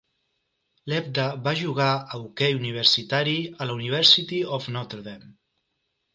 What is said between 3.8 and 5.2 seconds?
University of Notre